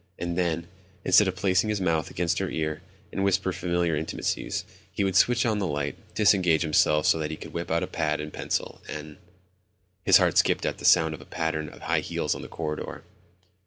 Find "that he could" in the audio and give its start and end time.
7.19-7.53